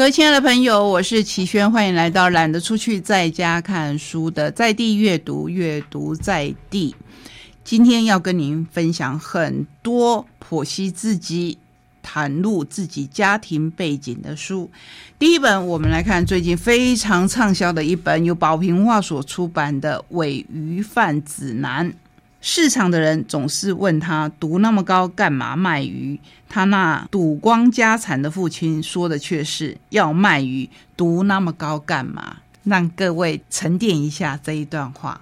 [0.00, 6.96] 各位亲爱的朋友，我是齐轩，欢迎来到懒得出去在家看书的在地阅读，阅读在地。
[7.62, 11.58] 今天要跟您分享很多剖析自己、
[12.02, 14.70] 袒露自己家庭背景的书。
[15.18, 21.86] 第一本，我们来看最近非常畅销的一本，由宝平文化所出版的《伪鱼贩指南》。
[22.40, 26.18] 市场的人总是问他读那么高干嘛卖鱼？
[26.48, 32.38] 他那赌光家产的父亲说的却是要卖鱼，读那么高干嘛？
[32.64, 35.20] 让各位沉淀一下这一段话。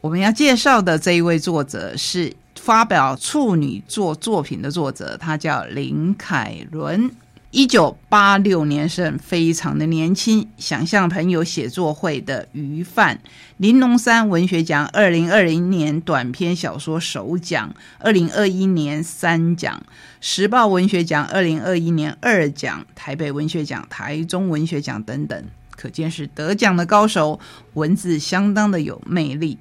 [0.00, 7.10] 我们要介绍的这一位作者是发表处女作作品的作者，他叫林凯伦。
[7.52, 10.46] 一九八六年生，非常的年轻。
[10.58, 13.20] 想象朋友写作会的鱼贩，
[13.56, 19.82] 玲珑山文学奖二零二零年短篇小说首奖，二零二一年三奖，
[20.20, 27.38] 时报文学奖二零二一年二奖，台北文学奖、台中文学奖等等，可见是得奖的高手，
[27.74, 29.56] 文字相当的有魅力。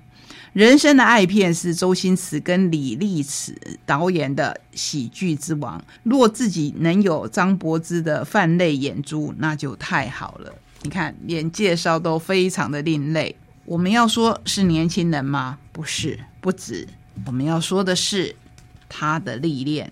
[0.55, 3.53] 人生的爱片是周星驰跟李立慈
[3.85, 5.83] 导演的喜剧之王。
[6.03, 10.53] 若自己能有张柏芝的泛泪眼珠，那就太好了。
[10.83, 13.35] 你看，连介绍都非常的另类。
[13.65, 15.57] 我们要说是年轻人吗？
[15.73, 16.87] 不是， 不止。
[17.25, 18.33] 我们要说的是
[18.87, 19.91] 他的历练。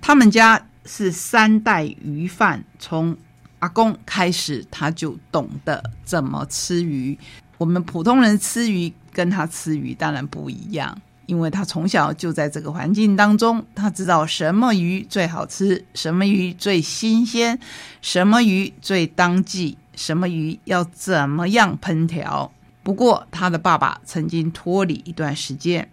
[0.00, 3.16] 他们家是三代鱼贩，从
[3.60, 7.16] 阿公开始，他就懂得怎么吃鱼。
[7.56, 8.92] 我们普通人吃鱼。
[9.12, 10.96] 跟他吃鱼当然不一样，
[11.26, 17.58] 因为他从小就在这个环境当中，他知道什么鱼最好吃，什么鱼最新鲜，
[18.00, 22.50] 什么鱼最当季，什么鱼要怎么样烹调。
[22.82, 25.88] 不过他的爸爸曾经脱离一段时间，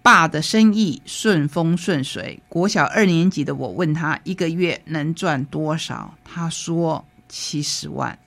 [0.00, 2.40] 爸的生意顺风顺水。
[2.48, 8.18] 国小二年级的我问他一个月能赚多少，他说七十万。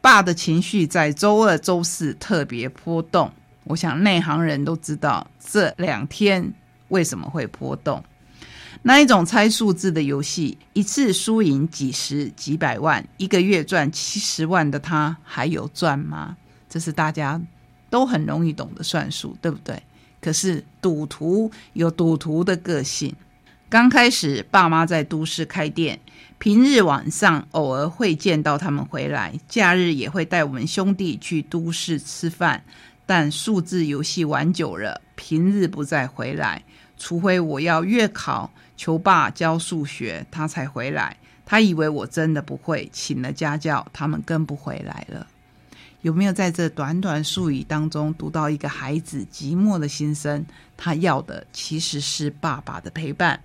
[0.00, 3.30] 爸的情绪在周二、周四特别波动。
[3.66, 6.52] 我想内行人都知道这两天
[6.88, 8.02] 为什么会波动。
[8.82, 16.36] 那一种猜数字的游戏，一次输赢几十几百万，一个月赚七十万的他还有赚吗？
[16.68, 17.40] 这是大家
[17.90, 19.82] 都很容易懂的算术，对不对？
[20.20, 23.12] 可是赌徒有赌徒的个性。
[23.68, 25.98] 刚开始，爸妈在都市开店，
[26.38, 32.62] 平日晚上偶尔会见到他们回来，假日也会带我们兄弟去都市吃饭。
[33.06, 36.62] 但数字游戏玩久了，平日不再回来，
[36.98, 41.16] 除非我要月考求爸教数学，他才回来。
[41.44, 45.24] 他以为我真的不会，请了家教，他们更不回来了。
[46.02, 50.44] 有没有在这短短数语当中读到一个孩子寂寞的心声？
[50.76, 53.40] 他要的其实是爸爸的陪伴。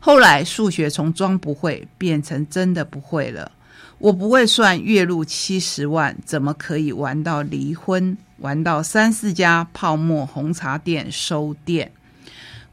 [0.00, 3.50] 后来数学从装不会变成真的不会了。
[3.98, 8.16] 我不会算月入七十万，怎么可以玩到离婚？
[8.38, 11.92] 玩到三四家泡沫红茶店收店？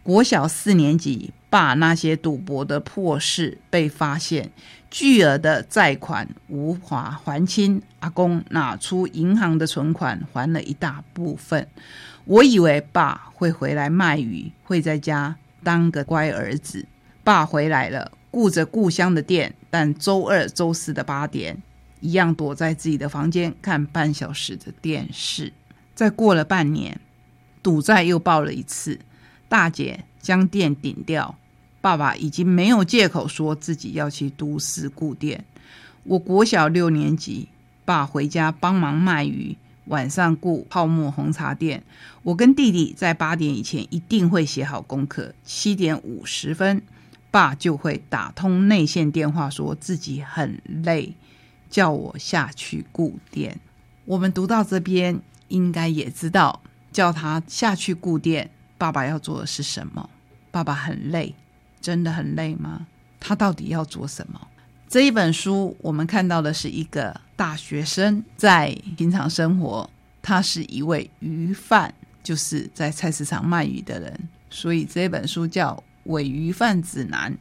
[0.04, 4.52] 国小四年级，爸那些赌博的破事被发现，
[4.90, 11.68] 巨额的债款无法还清，阿公拿出银行的存款还了一大部分。
[12.26, 16.86] 我以为爸会回来卖鱼，会在家当个乖儿子。
[17.24, 18.12] 爸回来了。
[18.32, 21.62] 顾着故乡的店，但周二、周四的八点，
[22.02, 25.54] 一样躲在自己的房间看半小时的电视。
[25.96, 27.00] 再过了半年，
[27.64, 29.00] 赌债又爆了一次，
[29.48, 31.38] 大姐将店顶掉，
[31.80, 35.46] 爸爸已经没有借口说自己要去都市顾店。
[36.04, 37.48] 我国小六年级，
[37.86, 41.84] 爸回家帮忙卖鱼，晚上顾泡沫红茶店。
[42.24, 46.82] 我跟弟弟在八点以前一定会写好功课，七点五十分。
[47.30, 51.14] 爸就会打通内线电话，说自己很累，
[51.72, 53.60] 叫我下去顾店。
[54.06, 56.62] 我们读到这边，应该也知道
[56.92, 60.08] 叫他下去顾店，爸爸要做的是什么？
[60.52, 61.34] 爸爸很累，
[61.82, 62.86] 真的很累吗？
[63.20, 64.40] 他到底要做什么？
[64.88, 69.90] 这一本书，我们看到的是一个大学生在平常生活，
[70.22, 71.92] 他是一位鱼贩，
[72.22, 75.84] 就是在菜市场卖鱼的人，所以这本书叫。
[76.06, 77.38] 尾鱼贩指南，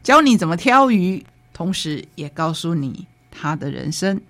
[0.00, 4.20] 教你怎么挑鱼，同时也告诉你他的人生。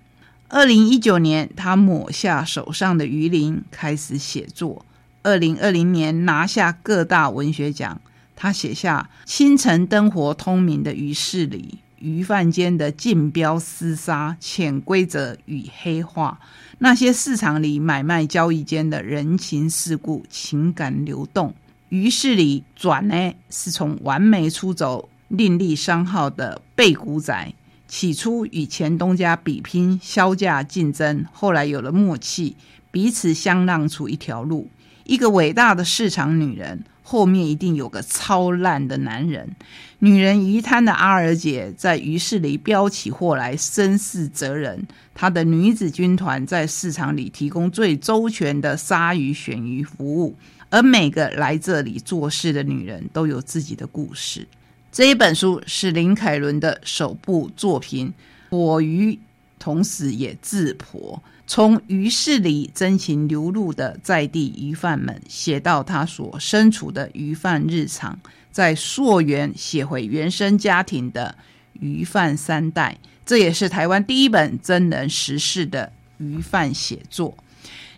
[0.49, 4.85] 二零一九年，他抹下手上的鱼鳞，开始写作。
[5.23, 8.01] 二零二零年拿下各大文学奖，
[8.35, 16.39] 他写下《清晨灯火通明的鱼市里，鱼贩间的竞标厮杀、潜规则与黑化，
[16.79, 21.53] 那些市场里买卖交易间的人情世故、情感流动。
[21.89, 27.53] 于是里转呢，是从完美出走、另立商号的背骨仔，
[27.91, 32.55] 起初与前东家比拼销价竞争，后来有了默契，
[32.89, 34.69] 彼此相让出一条路。
[35.03, 39.53] 一个伟大的市场女人，后面一定有个超烂的男人。
[39.99, 44.87] 女人鱼摊的阿尔姐在鱼市里标起货来，身世责人。
[45.13, 50.37] 她的女子军团在市场里提供最周全的杀鱼选鱼服务，
[50.69, 54.47] 而每个来这里做事的女人都有自己的故事。
[54.91, 58.13] 这一本书是林凯伦的首部作品，
[58.49, 59.17] 火鱼
[59.57, 61.23] 同时也自婆。
[61.47, 68.19] 从鱼市里真情流露的在地鱼贩们，写到他所身处的鱼贩日常。
[68.51, 71.35] 在溯源写回原生家庭的
[71.79, 77.37] 鱼贩三代，这也是台湾第一本真人实事的鱼贩写作。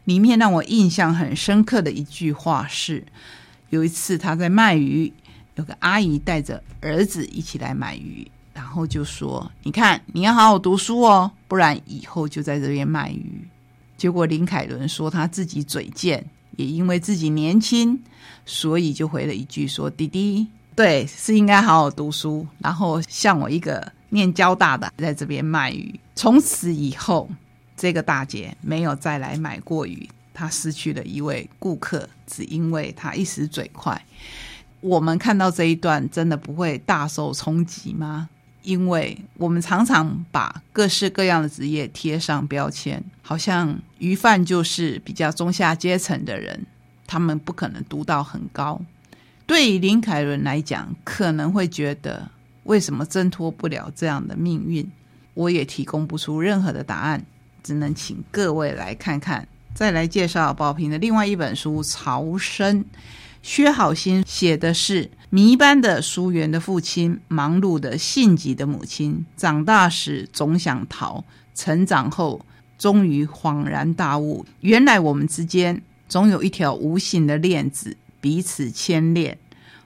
[0.04, 3.04] 里面让我印象很深刻的一句话是：
[3.72, 5.12] 有一次他在卖鱼，
[5.56, 13.48] 有个阿姨带着儿子一起来买鱼，然后就说：“你看，你要好好读书哦，不然以后就在这边卖鱼。”
[13.98, 16.26] 结果林凯伦说他自己嘴贱。
[16.56, 18.00] 也因为自己年轻，
[18.46, 20.46] 所以就回了一句说：“弟弟，
[20.76, 26.00] 对，是应该好好读书，然后像我一个念交大的，在这边卖鱼。
[26.14, 27.28] 从此以后，
[27.76, 34.00] 这个大姐没有再来买过鱼，她失去了一位顾客，只因为她一时嘴快。
[34.84, 38.30] 我们看到这一段，真的不会大受冲击吗？”
[38.64, 46.66] 因为我们常常把各式各样的职业贴上标签，好像鱼贩就是比较中下阶层的人，
[47.06, 48.80] 他们不可能读到很高。
[49.46, 52.30] 对于林凯伦来讲，可能会觉得
[52.64, 54.90] 为什么挣脱不了这样的命运？
[55.34, 57.26] 我也提供不出任何的答案，
[57.62, 59.46] 只能请各位来看看。
[59.74, 62.82] 再来介绍宝平的另外一本书《潮生》。
[63.44, 69.26] 薛好心写的是迷般的疏远的父亲，忙碌的性急的母亲。
[69.36, 72.46] 长大时总想逃，成长后
[72.78, 79.38] 终于恍然大悟，原来我们之间总有一条无形的链子，彼此牵连。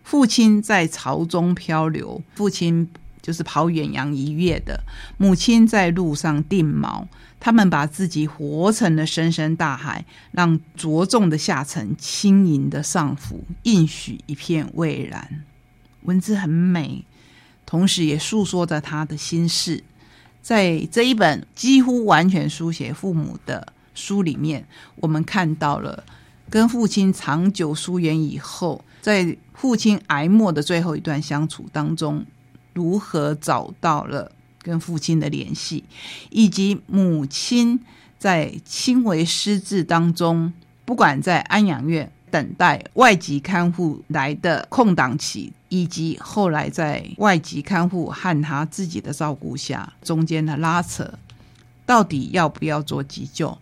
[0.03, 2.87] 父亲在潮中漂流，父亲
[3.23, 4.75] 就是跑远洋一跃的；
[5.17, 7.05] 母亲在路上定锚。
[7.39, 15.43] 他们把自己活成了深深大海，让着重的下沉，轻盈的上浮，应许一片蔚然。
[16.03, 17.05] 文字很美，
[17.65, 19.83] 同时也诉说着他的心事。
[20.41, 26.03] 在这一本几乎完全书写父母的书里面，我们看到了
[26.49, 32.25] 跟父亲长久疏远以后，在父亲挨末的最后一段相处当中，
[32.73, 34.31] 如何找到了。
[34.67, 35.85] 跟父亲的联系，
[36.29, 37.79] 以及母亲
[38.19, 40.51] 在轻微失智当中，
[40.83, 51.09] 不管在安养院等待外籍看护来的空档期，以及后来在外籍看护和他自己的照顾下，中间的拉扯，
[51.85, 53.57] 到底要不要做急救，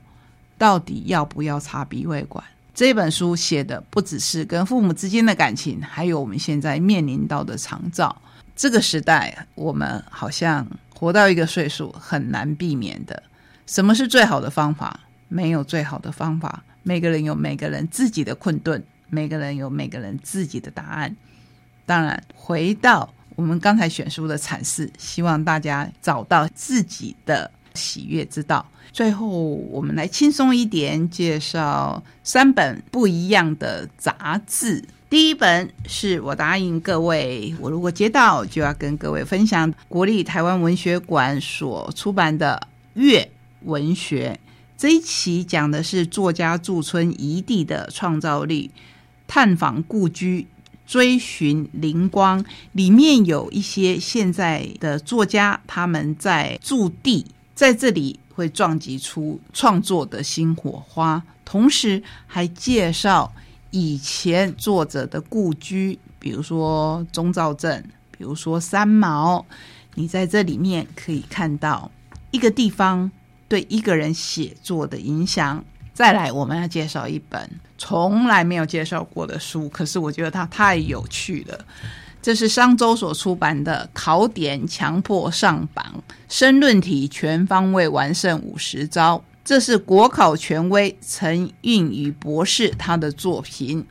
[0.58, 2.44] 到底要不要插鼻胃管？
[2.74, 8.20] 这本书写的不只是跟父母之间的感情，还有我们现在面临到的长照。
[8.56, 10.66] 这个时代，我们好像。
[10.98, 13.22] 活到一个岁数很难避免的。
[13.68, 15.00] 什么是最好的方法？
[15.28, 16.64] 没有最好的方法。
[16.84, 21.16] 每个人有每个人自己的困顿，每个人有每个人自己的答案。
[21.86, 28.66] 当然，回到我们刚才选书的阐释，希望大家找到自己的喜悦之道。
[28.92, 34.84] 最后，我们来轻松一点，介绍三本不一样的杂志。
[35.10, 42.68] 第一本是我答应各位，我如果接到就要跟各位分享国立台湾文学馆所出版的
[43.00, 43.30] 《月
[43.64, 44.40] 文学》
[44.78, 48.72] 这一期，讲的是作家驻村一地的创造力，
[49.28, 50.48] 探访故居，
[50.86, 52.44] 追寻灵光。
[52.74, 57.26] 里面有一些现在的作家他们在驻地，
[57.56, 63.34] 在这里会撞击出创作的新火花，同时还介绍。
[63.72, 69.46] 以前作者的故居，比如说中兆镇，比如说三毛，
[69.96, 71.92] 你在这里面可以看到
[72.32, 73.12] 一个地方
[73.50, 75.62] 对一个人写作的影响。
[75.94, 81.66] 再来，我们要介绍一本从来没有介绍过的书，可是我觉得它太有趣了。
[82.26, 89.18] 这是商周所出版的《考点强迫上榜，申论题全方位完胜五十招》。
[89.44, 93.86] 这是国考权威陈运宇博士他的作品，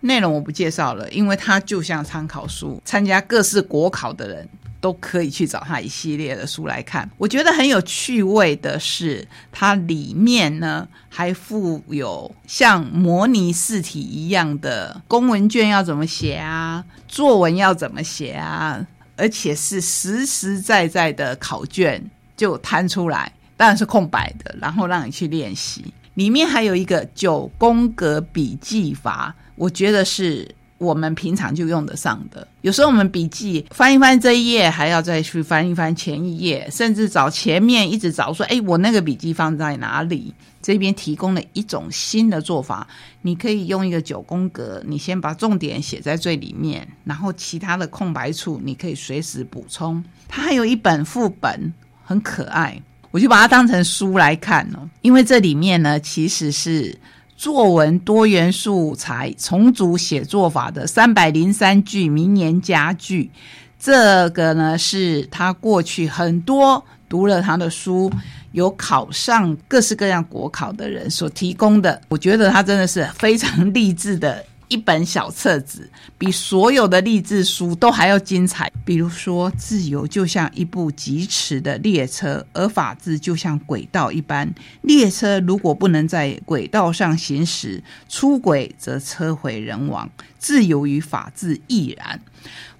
[0.00, 4.48] 内容我不介绍了，因为它就像参考书，参加各式国考的人
[4.80, 7.08] 都可以去找他一系列的书来看。
[7.18, 18.86] 我觉得很有趣味的是，它里面呢还附有像模拟试题一样的公文卷要怎么写啊，作文要怎么写啊。
[19.16, 22.02] 而且是实实在在的考卷
[22.38, 25.92] 就摊出来，当然是空白的，然后让你去练习。
[26.14, 32.48] 里面还有一个九宫格笔记法，我觉得是我们平常就用得上的。
[32.62, 40.34] 有时候我们笔记翻一翻这一页，还要再去翻一翻前一页，甚至找前面一直找说，哎，我那个笔记放在哪里？
[40.62, 42.86] 这边提供了一种新的做法，
[43.22, 50.02] 你可以用一个九宫格，你先把重点写在最里面，然后其他的空白处你可以随时补充。
[50.28, 51.72] 它还有一本副本，
[52.04, 52.80] 很可爱。
[53.10, 56.96] 我就把它当成书来看了，因为这里面呢其实是
[57.40, 63.30] 作文多元素材重组写作法的三百零三句名言佳句。
[63.78, 68.12] 这个呢是他过去很多读了他的书，
[68.52, 71.98] 有考上各式各样国考的人所提供的。
[72.10, 74.44] 我觉得他真的是非常励志的。
[74.70, 78.70] 一本小册子，比所有的励志书都还要精彩。
[78.84, 84.48] 比如说，自由就像一部疾驰的列车，而法治就像轨道一般。
[84.82, 90.08] 列车如果不能在轨道上行驶，出轨则车毁人亡。
[90.38, 92.20] 自由与法治亦然。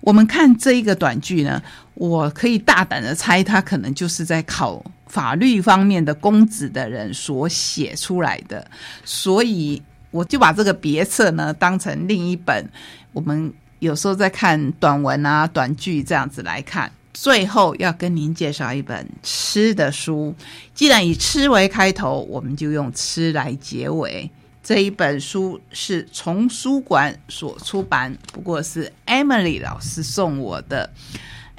[0.01, 1.61] 我们看这一个短句呢，
[1.95, 8.71] 我可以大胆的猜，他可能就是在考法律方面的公子的人所写出来的，
[9.05, 9.83] 所以。
[10.11, 12.69] 我就把这个别册呢当成另一本，
[13.13, 16.91] 我们有时候在看短文啊、短剧这样子来看。
[17.13, 20.33] 最后要跟您介绍一本吃的书，
[20.73, 24.31] 既然以吃为开头，我们就用吃来结尾。
[24.63, 30.89] 这一本书是从书馆所出版，不过是 Emily 老师送我的。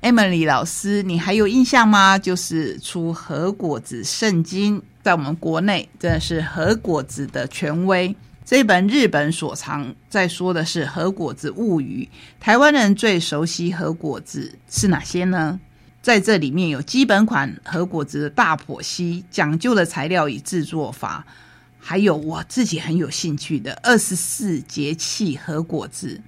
[0.01, 2.17] Emily 老师，你还有印象吗？
[2.17, 8.15] 就是出和果子圣经，在我们国内真的是和果子的权威。
[8.43, 12.09] 这本日本所藏在说的是和果子物语。
[12.39, 15.59] 台湾人最熟悉和果子是哪些呢？
[16.01, 21.25] 在这里面有基本款和果子的大剖析，讲究的材料与制作法，
[21.79, 26.19] 还有我自己很有兴趣的二十四节气和果子。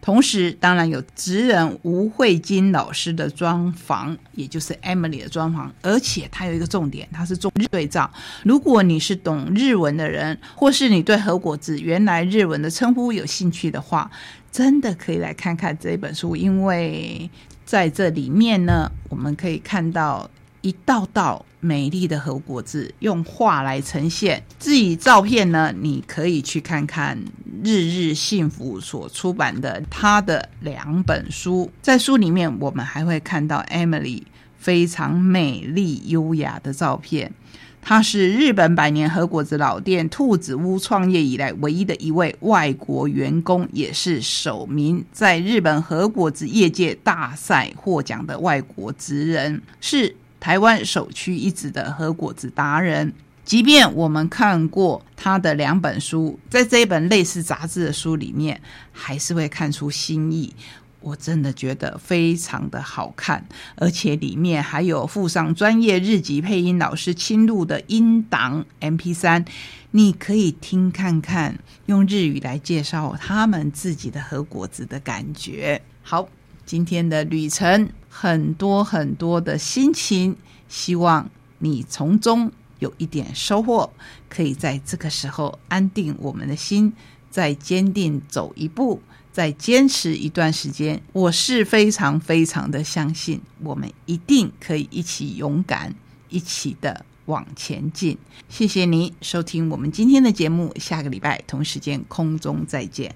[0.00, 5.70] 同时，当然有职人吴慧金老师的专访，也就是 Emily 的专访。
[5.82, 8.10] 而且它有一个重点，它是中日对照。
[8.44, 14.10] 如果你是懂日文的人，或是你对和果子原来日文的称呼有兴趣的话，
[14.50, 17.28] 真的可以来看看这本书，因为
[17.66, 20.30] 在这里面呢，我们可以看到。
[20.68, 24.44] 一道道美丽的和果子，用画来呈现。
[24.60, 27.18] 至于照片呢，你可以去看看
[27.64, 31.70] 日日幸福所出版的他的两本书。
[31.80, 34.24] 在书里面，我们还会看到 Emily
[34.58, 37.32] 非常美丽优雅的照片。
[37.80, 49.62] 她是日本百年和果子老店兔子屋创业以来唯一的一位外国员工，也是首名在日本和果子业界大赛获奖的外国职人。
[49.80, 50.14] 是。
[50.40, 53.12] 台湾首屈一指的和果子达人，
[53.44, 58.60] 即便我们看过他的两本书，在这一本类似杂志的书里面，
[58.92, 60.54] 还是会看出新意。
[61.00, 69.44] 我真的觉得非常的好看，而且里面还有附上专业日籍配音老师亲录的音档 M P 三，
[69.92, 75.80] 你可以听看看，用日语来介绍他们自己的和果子的感觉。
[76.02, 76.28] 好。
[76.68, 80.36] 今天的旅程很多很多的心情，
[80.68, 83.90] 希望你从中有一点收获，
[84.28, 86.92] 可以在这个时候安定我们的心，
[87.30, 89.00] 再坚定走一步，
[89.32, 91.00] 再坚持一段时间。
[91.14, 95.94] 我是非常非常的相信，我们一定可以一起勇敢，
[96.28, 98.18] 一起的往前进。
[98.50, 103.14] 谢谢你收听我们今天的节目，下个礼拜同时间空中再见。